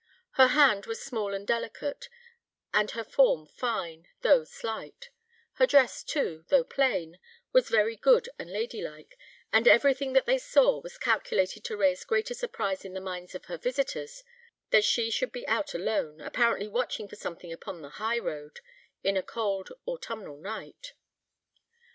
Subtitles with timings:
[0.31, 2.09] Her hand was small and delicate,
[2.73, 5.11] and her form fine, though slight;
[5.53, 7.19] her dress, too, though plain,
[7.51, 9.15] was very good and ladylike;
[9.53, 13.45] and everything that they saw was calculated to raise greater surprise in the minds of
[13.45, 14.23] her visitors
[14.71, 18.59] that she should be out alone, apparently watching for something upon the high road,
[19.03, 20.93] in a cold autumnal night.